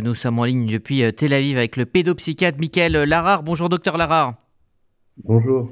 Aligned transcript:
Nous 0.00 0.14
sommes 0.14 0.38
en 0.38 0.44
ligne 0.44 0.72
depuis 0.72 1.02
Tel 1.12 1.34
Aviv 1.34 1.58
avec 1.58 1.76
le 1.76 1.84
pédopsychiatre 1.84 2.58
Michael 2.58 2.92
Larare. 2.92 3.42
Bonjour 3.42 3.68
docteur 3.68 3.98
Larare. 3.98 4.36
Bonjour. 5.22 5.70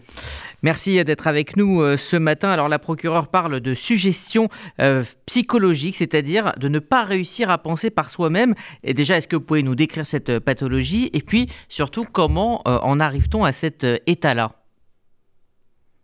Merci 0.62 1.02
d'être 1.04 1.26
avec 1.26 1.56
nous 1.56 1.80
euh, 1.80 1.96
ce 1.96 2.18
matin. 2.18 2.50
Alors 2.50 2.68
la 2.68 2.78
procureure 2.78 3.28
parle 3.28 3.60
de 3.60 3.72
suggestion 3.72 4.48
euh, 4.78 5.04
psychologique, 5.24 5.96
c'est-à-dire 5.96 6.52
de 6.60 6.68
ne 6.68 6.80
pas 6.80 7.04
réussir 7.04 7.48
à 7.48 7.56
penser 7.56 7.88
par 7.88 8.10
soi-même. 8.10 8.52
Et 8.84 8.92
déjà, 8.92 9.16
est-ce 9.16 9.26
que 9.26 9.36
vous 9.36 9.42
pouvez 9.42 9.62
nous 9.62 9.74
décrire 9.74 10.06
cette 10.06 10.28
euh, 10.28 10.38
pathologie? 10.38 11.08
Et 11.14 11.22
puis 11.22 11.48
surtout, 11.70 12.04
comment 12.04 12.60
en 12.66 13.00
arrive-t-on 13.00 13.44
à 13.44 13.52
cet 13.52 13.86
état-là? 14.06 14.52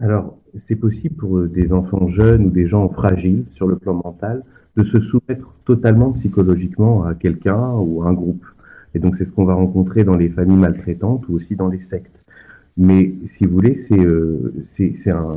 Alors, 0.00 0.38
c'est 0.68 0.76
possible 0.76 1.16
pour 1.16 1.40
des 1.42 1.70
enfants 1.70 2.08
jeunes 2.08 2.46
ou 2.46 2.50
des 2.50 2.66
gens 2.66 2.88
fragiles 2.88 3.44
sur 3.56 3.66
le 3.66 3.76
plan 3.76 3.92
mental 3.92 4.42
de 4.76 4.84
se 4.84 5.00
soumettre 5.00 5.54
totalement 5.64 6.12
psychologiquement 6.12 7.04
à 7.04 7.14
quelqu'un 7.14 7.72
ou 7.74 8.02
à 8.02 8.08
un 8.08 8.12
groupe. 8.12 8.44
Et 8.94 8.98
donc 8.98 9.16
c'est 9.18 9.24
ce 9.24 9.30
qu'on 9.30 9.44
va 9.44 9.54
rencontrer 9.54 10.04
dans 10.04 10.16
les 10.16 10.28
familles 10.28 10.58
maltraitantes 10.58 11.28
ou 11.28 11.34
aussi 11.34 11.56
dans 11.56 11.68
les 11.68 11.80
sectes. 11.90 12.16
Mais 12.76 13.14
si 13.36 13.46
vous 13.46 13.52
voulez, 13.52 13.86
c'est 13.88 13.98
euh, 13.98 14.52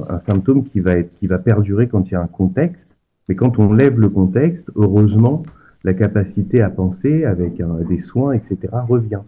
un, 0.09 0.19
symptôme 0.19 0.65
qui 0.65 0.81
va, 0.81 0.97
être, 0.97 1.11
qui 1.19 1.27
va 1.27 1.39
perdurer 1.39 1.87
quand 1.87 2.09
il 2.09 2.13
y 2.13 2.15
a 2.15 2.21
un 2.21 2.27
contexte. 2.27 2.85
Mais 3.27 3.35
quand 3.35 3.59
on 3.59 3.71
lève 3.71 3.99
le 3.99 4.09
contexte, 4.09 4.69
heureusement, 4.75 5.43
la 5.83 5.93
capacité 5.93 6.61
à 6.61 6.69
penser 6.69 7.23
avec 7.23 7.61
des 7.87 8.01
soins, 8.01 8.33
etc., 8.33 8.57
revient. 8.87 9.21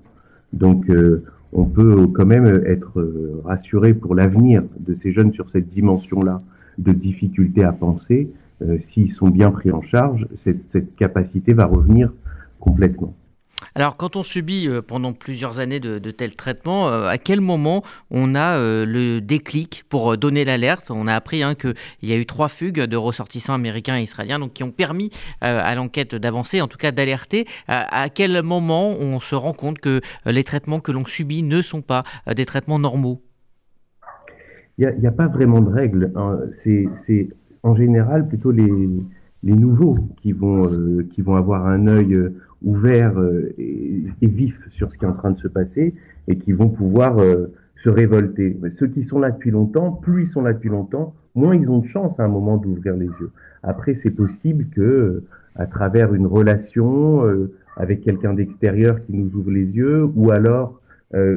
Donc, 0.52 0.90
euh, 0.90 1.24
on 1.54 1.66
peut 1.66 2.08
quand 2.08 2.26
même 2.26 2.64
être 2.66 3.00
euh, 3.00 3.41
rassuré 3.46 3.94
pour 3.94 4.16
l'avenir 4.16 4.64
de 4.80 4.98
ces 5.02 5.14
jeunes 5.14 5.32
sur 5.32 5.50
cette 5.52 5.70
dimension-là 5.70 6.41
de 6.78 6.91
difficulté 6.91 7.64
à 7.64 7.72
penser. 7.72 8.30
Euh, 8.62 8.78
S'ils 8.90 9.14
sont 9.14 9.30
bien 9.30 9.52
pris 9.52 9.72
en 9.72 9.82
charge, 9.82 10.28
cette, 10.44 10.62
cette 10.72 10.96
capacité 10.96 11.54
va 11.54 11.66
revenir 11.66 12.12
complètement. 12.60 13.16
Alors, 13.76 13.96
quand 13.96 14.16
on 14.16 14.24
subit 14.24 14.68
euh, 14.68 14.82
pendant 14.82 15.14
plusieurs 15.14 15.60
années 15.60 15.80
de, 15.80 16.00
tels 16.12 16.36
traitements, 16.36 16.90
euh, 16.90 17.08
à 17.08 17.18
quel 17.18 17.42
moment 17.42 17.84
on 18.10 18.35
a 18.35 18.58
euh, 18.58 18.85
le 18.85 19.22
déclic 19.22 19.85
pour 19.90 20.18
donner 20.18 20.44
l'alerte? 20.44 20.91
On 20.91 21.08
a 21.08 21.16
appris 21.16 21.44
hein, 21.44 21.55
qu'il 21.55 21.74
y 22.04 22.12
a 22.12 22.18
eu 22.18 22.26
trois 22.26 22.50
fugues 22.50 22.82
de 22.82 22.98
ressortissants 22.98 23.54
américains 23.54 23.98
et 23.98 24.04
israéliens 24.04 24.40
donc, 24.40 24.54
qui 24.54 24.63
ont 24.63 24.72
permis 24.72 25.12
à 25.41 25.74
l'enquête 25.76 26.16
d'avancer, 26.16 26.62
en 26.62 26.68
tout 26.68 26.78
cas 26.78 26.91
d'alerter. 26.91 27.46
à 27.68 28.10
quel 28.10 28.41
moment 28.44 28.91
on 28.91 29.20
se 29.20 29.35
rend 29.35 29.54
compte 29.54 29.80
que 29.80 30.02
les 30.26 30.44
traitements 30.44 30.80
que 30.80 30.91
l'on 30.91 31.05
subit 31.05 31.44
ne 31.44 31.62
sont 31.62 31.82
pas 31.82 32.04
des 32.34 32.46
traitements 32.46 32.80
normaux? 32.80 33.22
Il 34.78 34.94
n'y 35.00 35.07
a, 35.07 35.12
pas 35.12 35.28
vraiment 35.28 35.62
de 35.62 35.70
règles. 35.70 36.12
Hein. 36.16 36.40
C'est 36.63 37.30
en 37.63 37.76
général 37.76 38.27
plutôt 38.27 38.51
les, 38.51 38.71
les 39.43 39.54
nouveaux 39.54 39.95
qui 40.21 40.31
vont, 40.31 40.70
qui 41.13 41.21
vont 41.21 41.35
avoir 41.35 41.67
un 41.67 41.87
œil 41.87 42.31
ouverts 42.63 43.20
euh, 43.20 43.54
et, 43.57 44.27
vifs 44.27 44.59
sur 44.71 44.91
ce 44.91 44.98
qui 44.98 45.05
est 45.05 45.07
en 45.07 45.13
train 45.13 45.31
de 45.31 45.40
se 45.40 45.48
passer 45.48 45.93
et 46.27 46.37
qui 46.37 46.51
vont 46.51 46.70
pouvoir 46.70 47.20
euh, 47.20 47.48
se 47.84 47.89
révolter. 47.89 48.57
Ceux 48.79 48.87
qui 48.87 49.04
sont 49.05 49.20
là 49.20 49.32
depuis 49.32 49.51
longtemps, 49.51 49.91
plus 49.91 50.23
ils 50.23 50.29
sont 50.29 50.41
là 50.41 50.54
depuis 50.54 50.70
longtemps, 50.70 51.13
moins 51.35 51.55
ils 51.55 51.70
ont 51.70 51.79
de 51.79 51.87
chance 51.87 52.20
à 52.20 52.23
un 52.23 52.27
moment 52.27 52.57
d'ouvrir 52.57 52.95
les 52.95 53.07
yeux. 53.07 53.32
Après, 53.63 53.99
c'est 54.04 54.12
possible 54.12 54.65
que, 54.73 55.23
à 55.55 55.65
travers 55.65 56.13
une 56.13 56.27
relation 56.27 57.26
euh, 57.26 57.51
avec 57.76 58.01
quelqu'un 58.01 58.34
d'extérieur 58.34 59.04
qui 59.05 59.13
nous 59.13 59.32
ouvre 59.35 59.51
les 59.51 59.65
yeux, 59.71 60.04
ou 60.15 60.32
alors 60.32 60.77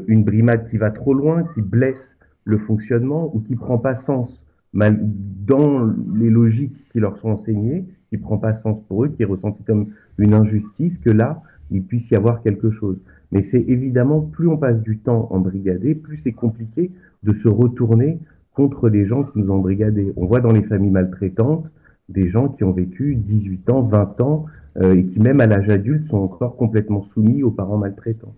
une 0.06 0.22
brimade 0.22 0.70
qui 0.70 0.76
va 0.76 0.92
trop 0.92 1.14
loin, 1.14 1.42
qui 1.52 1.60
blesse 1.60 2.16
le 2.44 2.58
fonctionnement 2.58 3.34
ou 3.34 3.40
qui 3.40 3.56
prend 3.56 3.76
pas 3.76 3.96
sens 3.96 4.30
dans 4.74 5.92
les 6.16 6.30
logiques 6.30 6.76
qui 6.92 7.00
leur 7.00 7.16
sont 7.18 7.28
enseignées, 7.28 7.84
qui 8.10 8.18
prend 8.18 8.38
pas 8.38 8.54
sens 8.56 8.78
pour 8.88 9.04
eux, 9.04 9.08
qui 9.08 9.22
est 9.22 9.26
ressenti 9.26 9.62
comme 9.64 9.88
une 10.18 10.34
injustice, 10.34 10.98
que 10.98 11.10
là, 11.10 11.42
il 11.70 11.82
puisse 11.82 12.10
y 12.10 12.16
avoir 12.16 12.42
quelque 12.42 12.70
chose. 12.70 12.98
Mais 13.32 13.42
c'est 13.42 13.60
évidemment, 13.60 14.20
plus 14.20 14.48
on 14.48 14.56
passe 14.56 14.80
du 14.82 14.98
temps 14.98 15.28
en 15.30 15.40
brigadé, 15.40 15.94
plus 15.94 16.20
c'est 16.22 16.32
compliqué 16.32 16.90
de 17.22 17.32
se 17.34 17.48
retourner 17.48 18.18
contre 18.54 18.88
les 18.88 19.06
gens 19.06 19.24
qui 19.24 19.38
nous 19.38 19.50
ont 19.50 19.58
brigadés. 19.58 20.12
On 20.16 20.26
voit 20.26 20.40
dans 20.40 20.52
les 20.52 20.62
familles 20.62 20.90
maltraitantes 20.90 21.66
des 22.08 22.28
gens 22.28 22.48
qui 22.48 22.64
ont 22.64 22.72
vécu 22.72 23.16
18 23.16 23.70
ans, 23.70 23.82
20 23.82 24.20
ans, 24.20 24.46
euh, 24.76 24.94
et 24.94 25.04
qui 25.04 25.20
même 25.20 25.40
à 25.40 25.46
l'âge 25.46 25.68
adulte 25.68 26.08
sont 26.08 26.18
encore 26.18 26.56
complètement 26.56 27.02
soumis 27.14 27.42
aux 27.42 27.50
parents 27.50 27.78
maltraitants. 27.78 28.34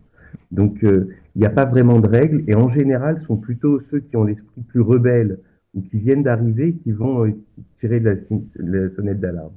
Donc 0.53 0.85
euh, 0.85 1.09
il 1.35 1.41
n'y 1.41 1.47
a 1.47 1.51
pas 1.51 1.65
vraiment 1.65 1.99
de 2.01 2.09
règles, 2.09 2.45
et 2.47 2.55
en 2.55 2.69
général, 2.69 3.21
sont 3.23 3.37
plutôt 3.37 3.81
ceux 3.91 4.01
qui 4.01 4.17
ont 4.17 4.25
l'esprit 4.25 4.63
plus 4.69 4.81
rebelle 4.81 5.39
qui 5.83 5.99
viennent 5.99 6.23
d'arriver 6.23 6.75
qui 6.75 6.93
vont 6.93 7.27
euh, 7.27 7.33
tirer 7.79 8.01
la, 8.01 8.15
la 8.57 8.91
sonnette 8.95 9.21
d'alarme. 9.21 9.53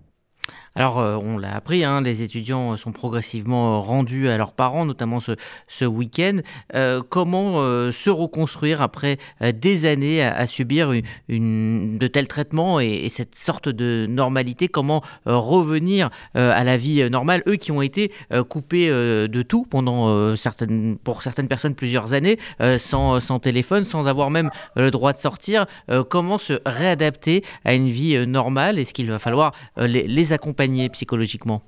Alors, 0.80 1.00
euh, 1.00 1.18
on 1.22 1.38
l'a 1.38 1.54
appris, 1.54 1.84
hein, 1.84 2.00
les 2.00 2.22
étudiants 2.22 2.78
sont 2.78 2.94
progressivement 2.94 3.82
rendus 3.82 4.30
à 4.30 4.38
leurs 4.38 4.54
parents, 4.54 4.86
notamment 4.86 5.20
ce, 5.20 5.34
ce 5.68 5.84
week-end. 5.84 6.38
Euh, 6.74 7.02
comment 7.10 7.56
euh, 7.56 7.92
se 7.92 8.10
reconstruire 8.10 8.82
après 8.82 9.18
des 9.42 9.86
années 9.86 10.24
à, 10.24 10.48
subir 10.48 10.94
une, 11.28 11.98
de 11.98 12.08
tels 12.08 12.30
traitements 12.30 12.80
et, 12.80 13.10
cette 13.10 13.36
sorte 13.36 13.68
de 13.68 14.06
normalité? 14.08 14.70
Comment 14.70 15.04
revenir 15.26 16.10
à 16.34 16.64
la 16.64 16.78
vie 16.78 17.10
normale? 17.10 17.44
Eux 17.46 17.58
qui 17.58 17.74
ont 17.74 17.82
été 17.82 18.12
coupés 18.48 18.88
de 18.88 19.42
tout 19.42 19.66
pendant 19.70 20.36
certaines, 20.38 20.98
pour 20.98 21.24
certaines 21.24 21.50
personnes 21.50 21.76
plusieurs 21.76 22.14
années, 22.14 22.38
sans, 22.78 23.20
sans, 23.20 23.40
téléphone, 23.40 23.84
sans 23.84 24.08
avoir 24.08 24.30
même 24.30 24.50
le 24.76 24.92
droit 24.92 25.12
de 25.12 25.18
sortir. 25.18 25.66
comment 26.10 26.38
se 26.38 26.54
réadapter 26.66 27.44
à 27.66 27.74
une 27.74 27.90
vie 27.90 28.26
normale? 28.28 28.80
Est-ce 28.80 28.94
qu'il 28.94 29.10
va 29.10 29.20
falloir 29.20 29.54
les, 29.78 30.08
les 30.08 30.34
accompagner 30.34 30.69
psychologiquement? 30.90 31.62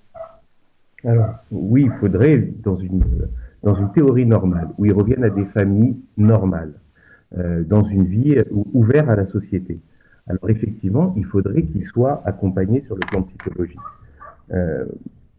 Alors, 1.03 1.35
oui, 1.51 1.83
il 1.85 1.91
faudrait, 1.99 2.37
dans 2.63 2.77
une, 2.77 3.03
théorie 3.93 4.25
normale, 4.25 4.69
où 4.77 4.85
ils 4.85 4.93
reviennent 4.93 5.23
à 5.23 5.29
des 5.29 5.45
familles 5.45 5.97
normales, 6.17 6.73
euh, 7.37 7.63
dans 7.63 7.83
une 7.85 8.05
vie 8.05 8.37
ouverte 8.73 9.09
à 9.09 9.15
la 9.15 9.27
société. 9.27 9.79
Alors, 10.27 10.49
effectivement, 10.49 11.13
il 11.17 11.25
faudrait 11.25 11.63
qu'ils 11.63 11.85
soient 11.85 12.21
accompagnés 12.25 12.83
sur 12.85 12.95
le 12.95 13.01
plan 13.07 13.23
psychologique. 13.23 13.79
Euh, 14.51 14.85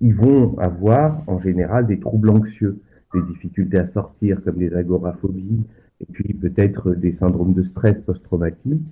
ils 0.01 0.15
vont 0.15 0.59
avoir, 0.59 1.23
en 1.29 1.41
général, 1.41 1.87
des 1.87 2.01
troubles 2.01 2.31
anxieux, 2.31 2.79
des 3.15 3.23
difficultés 3.23 3.79
à 3.79 3.89
sortir, 3.93 4.43
comme 4.45 4.57
des 4.57 4.75
agoraphobies, 4.75 5.65
et 6.01 6.07
puis 6.13 6.35
peut-être 6.35 6.95
des 6.95 7.13
syndromes 7.13 7.55
de 7.55 7.63
stress 7.63 8.01
post-traumatique. 8.01 8.83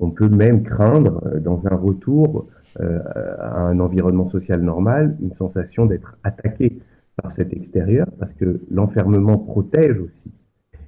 On 0.00 0.10
peut 0.10 0.28
même 0.28 0.62
craindre, 0.62 1.22
euh, 1.26 1.40
dans 1.40 1.62
un 1.66 1.74
retour, 1.74 2.48
euh, 2.80 3.00
à 3.38 3.60
un 3.62 3.80
environnement 3.80 4.30
social 4.30 4.62
normal, 4.62 5.16
une 5.20 5.34
sensation 5.34 5.86
d'être 5.86 6.16
attaqué 6.22 6.78
par 7.20 7.34
cet 7.36 7.52
extérieur, 7.52 8.06
parce 8.18 8.32
que 8.34 8.60
l'enfermement 8.70 9.38
protège 9.38 9.98
aussi, 9.98 10.32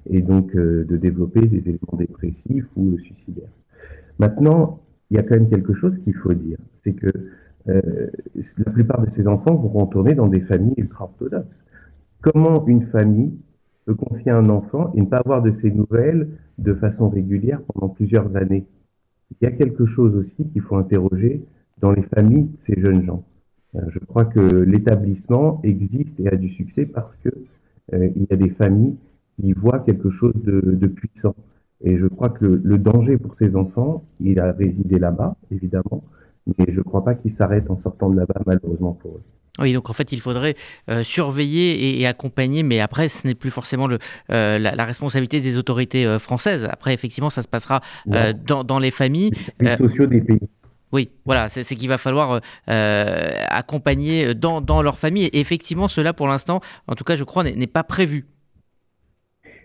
et 0.09 0.21
donc 0.21 0.55
euh, 0.55 0.85
de 0.85 0.97
développer 0.97 1.41
des 1.41 1.59
éléments 1.59 1.97
dépressifs 1.97 2.65
ou 2.75 2.97
suicidaires. 2.99 3.51
Maintenant, 4.19 4.79
il 5.09 5.17
y 5.17 5.19
a 5.19 5.23
quand 5.23 5.35
même 5.35 5.49
quelque 5.49 5.73
chose 5.73 5.93
qu'il 6.03 6.15
faut 6.15 6.33
dire, 6.33 6.57
c'est 6.83 6.93
que 6.93 7.11
la 7.67 8.71
plupart 8.71 9.05
de 9.05 9.11
ces 9.11 9.27
enfants 9.27 9.53
vont 9.53 9.85
retourner 9.85 10.15
dans 10.15 10.27
des 10.27 10.39
familles 10.39 10.73
ultra-orthodoxes. 10.77 11.45
Comment 12.21 12.65
une 12.65 12.87
famille 12.87 13.33
peut 13.85 13.93
confier 13.93 14.31
un 14.31 14.49
enfant 14.49 14.91
et 14.95 15.01
ne 15.01 15.05
pas 15.05 15.17
avoir 15.17 15.43
de 15.43 15.51
ses 15.51 15.69
nouvelles 15.69 16.27
de 16.57 16.73
façon 16.73 17.09
régulière 17.09 17.61
pendant 17.67 17.89
plusieurs 17.89 18.35
années? 18.35 18.65
Il 19.39 19.45
y 19.45 19.47
a 19.47 19.51
quelque 19.51 19.85
chose 19.85 20.15
aussi 20.15 20.49
qu'il 20.49 20.61
faut 20.61 20.75
interroger 20.75 21.41
dans 21.79 21.91
les 21.91 22.03
familles 22.03 22.49
ces 22.67 22.79
jeunes 22.79 23.05
gens. 23.05 23.23
Euh, 23.75 23.81
je 23.89 23.99
crois 23.99 24.25
que 24.25 24.39
l'établissement 24.39 25.61
existe 25.63 26.19
et 26.19 26.27
a 26.27 26.35
du 26.35 26.49
succès 26.49 26.85
parce 26.85 27.15
que 27.23 27.29
euh, 27.93 28.09
y 28.15 28.33
a 28.33 28.35
des 28.35 28.49
familles 28.49 28.97
qui 29.39 29.53
voient 29.53 29.79
quelque 29.79 30.09
chose 30.09 30.35
de, 30.43 30.87
puissant. 30.87 31.35
Et 31.81 31.97
je 31.97 32.05
crois 32.05 32.29
que 32.29 32.45
le, 32.45 32.77
danger 32.77 33.17
pour 33.17 33.35
ces 33.37 33.55
enfants, 33.55 34.03
il 34.19 34.39
a 34.39 34.51
résidé 34.51 34.99
là-bas, 34.99 35.35
évidemment, 35.49 36.03
mais 36.45 36.65
je 36.67 36.77
ne 36.77 36.83
crois 36.83 37.03
pas 37.03 37.15
qu'il 37.15 37.33
s'arrête 37.33 37.69
en 37.71 37.79
sortant 37.81 38.09
de 38.09 38.17
là-bas, 38.17 38.41
malheureusement 38.45 38.93
pour 38.93 39.17
eux. 39.17 39.23
Oui, 39.59 39.73
donc 39.73 39.89
en 39.89 39.93
fait, 39.93 40.11
il 40.11 40.21
faudrait 40.21 40.55
euh, 40.89 41.03
surveiller 41.03 41.99
et, 41.99 42.07
accompagner, 42.07 42.63
mais 42.63 42.79
après, 42.79 43.09
ce 43.09 43.27
n'est 43.27 43.35
plus 43.35 43.51
forcément 43.51 43.87
le, 43.87 43.99
la, 44.29 44.85
responsabilité 44.85 45.41
des 45.41 45.57
autorités 45.57 46.17
françaises. 46.19 46.65
Après, 46.65 46.93
effectivement, 46.93 47.29
ça 47.29 47.43
se 47.43 47.47
passera 47.47 47.81
dans, 48.05 48.63
dans, 48.63 48.79
les 48.79 48.91
familles. 48.91 49.31
Les 49.59 49.75
sociaux 49.77 50.05
des 50.05 50.21
pays. 50.21 50.39
Oui, 50.91 51.09
voilà, 51.25 51.47
c'est 51.47 51.63
qu'il 51.75 51.87
va 51.87 51.97
falloir 51.97 52.31
euh, 52.31 52.39
euh, 52.69 53.31
accompagner 53.47 54.33
dans, 54.33 54.59
dans, 54.59 54.81
leur 54.81 54.97
famille. 54.97 55.25
Et 55.25 55.39
effectivement, 55.39 55.87
cela, 55.87 56.13
pour 56.13 56.27
l'instant, 56.27 56.59
en 56.87 56.95
tout 56.95 57.03
cas, 57.03 57.15
je 57.15 57.23
crois, 57.23 57.43
n'est 57.43 57.67
pas 57.67 57.83
prévu. 57.83 58.25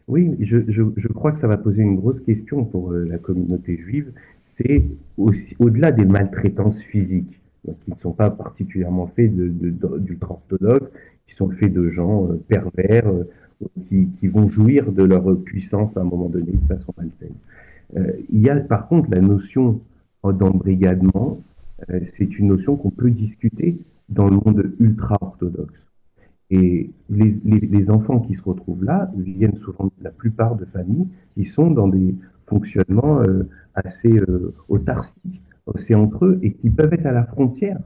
Oui, 0.07 0.37
je, 0.41 0.59
je, 0.69 0.83
je, 0.97 1.09
crois 1.09 1.33
que 1.33 1.41
ça 1.41 1.49
va 1.49 1.57
poser 1.57 1.83
une 1.83 1.97
grosse 1.97 2.21
question 2.21 2.65
pour 2.65 2.93
euh, 2.93 3.05
la 3.11 3.19
communauté 3.19 3.77
juive. 3.77 4.13
C'est 4.59 4.85
au-delà 5.59 5.91
des 5.91 6.05
maltraitances 6.05 6.81
physiques, 6.85 7.36
qui 7.85 7.91
ne 7.91 7.97
sont 8.03 8.13
pas 8.13 8.31
particulièrement 8.31 9.07
faits 9.15 9.35
d'ultra-orthodoxes, 9.35 10.91
qui 11.27 11.35
sont 11.35 11.51
faits 11.51 11.73
de 11.73 11.91
gens 11.91 12.29
pervers, 12.49 13.11
qui, 13.89 14.09
qui, 14.21 14.29
vont 14.29 14.49
jouir 14.51 14.93
de 14.93 15.03
leur 15.03 15.37
puissance 15.41 15.97
à 15.97 16.01
un 16.01 16.05
moment 16.05 16.29
donné 16.29 16.53
de 16.53 16.67
façon 16.67 16.93
malsaine. 16.97 17.35
il 18.31 18.41
y 18.41 18.51
a 18.51 18.57
par 18.57 18.89
contre 18.89 19.11
la 19.11 19.21
notion 19.21 19.81
d'embrigadement, 20.33 21.41
euh, 21.91 22.01
c'est 22.17 22.39
une 22.39 22.49
notion 22.49 22.77
qu'on 22.77 22.91
peut 22.91 23.11
discuter 23.11 23.79
dans 24.09 24.29
le 24.29 24.37
monde 24.37 24.73
ultra-orthodoxe. 24.79 25.75
Et 26.51 26.91
les, 27.11 27.91
enfants 27.91 28.21
qui 28.21 28.35
se 28.35 28.43
retrouvent 28.43 28.85
là 28.85 29.11
viennent 29.17 29.57
souvent 29.59 29.91
la 30.01 30.11
plupart 30.11 30.55
de 30.55 30.65
familles 30.67 31.09
qui 31.35 31.45
sont 31.45 31.71
dans 31.71 31.89
des 31.89 32.15
fonctionnements 32.47 33.21
euh, 33.23 33.49
assez 33.75 34.13
euh, 34.13 34.55
autarciques, 34.69 35.43
c'est 35.87 35.95
entre 35.95 36.25
eux, 36.27 36.39
et 36.43 36.53
qui 36.53 36.71
peuvent 36.71 36.93
être 36.93 37.07
à 37.07 37.13
la 37.13 37.25
frontière 37.25 37.79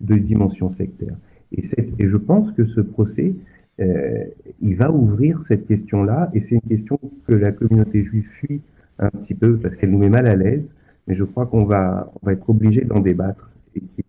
de 0.00 0.14
dimensions 0.16 0.70
sectaires. 0.76 1.16
Et, 1.52 1.62
je 1.98 2.16
pense 2.16 2.50
que 2.52 2.66
ce 2.66 2.80
procès, 2.80 3.34
euh, 3.80 4.24
il 4.60 4.76
va 4.76 4.90
ouvrir 4.90 5.42
cette 5.48 5.66
question-là, 5.66 6.30
et 6.34 6.40
c'est 6.42 6.56
une 6.56 6.60
question 6.62 6.98
que 7.26 7.32
la 7.32 7.52
communauté 7.52 8.04
juive 8.04 8.26
fuit 8.40 8.60
un 8.98 9.10
petit 9.10 9.34
peu 9.34 9.56
parce 9.58 9.74
qu'elle 9.76 9.90
nous 9.90 9.98
met 9.98 10.08
mal 10.08 10.26
à 10.26 10.34
l'aise, 10.34 10.64
mais 11.06 11.14
je 11.14 11.24
crois 11.24 11.46
qu'on 11.46 11.64
va, 11.64 12.12
va 12.22 12.32
être 12.32 12.50
obligé 12.50 12.82
d'en 12.82 13.00
débattre 13.00 13.50
et 13.74 13.80
qu'il. 13.80 14.04